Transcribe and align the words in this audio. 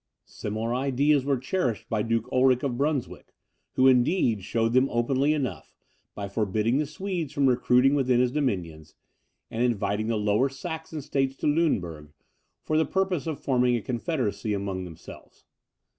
Similar 0.25 0.73
ideas 0.73 1.25
were 1.25 1.37
cherished 1.37 1.87
by 1.87 2.01
Duke 2.01 2.27
Ulric 2.31 2.63
of 2.63 2.75
Brunswick, 2.75 3.35
who, 3.73 3.87
indeed, 3.87 4.43
showed 4.43 4.73
them 4.73 4.89
openly 4.89 5.31
enough 5.31 5.75
by 6.15 6.27
forbidding 6.27 6.79
the 6.79 6.87
Swedes 6.87 7.31
from 7.33 7.45
recruiting 7.47 7.93
within 7.93 8.19
his 8.19 8.31
dominions, 8.31 8.95
and 9.51 9.61
inviting 9.63 10.07
the 10.07 10.17
Lower 10.17 10.49
Saxon 10.49 11.03
states 11.03 11.35
to 11.35 11.45
Luneburg, 11.45 12.07
for 12.63 12.79
the 12.79 12.85
purpose 12.87 13.27
of 13.27 13.39
forming 13.39 13.75
a 13.75 13.81
confederacy 13.83 14.55
among 14.55 14.85
themselves. 14.85 15.45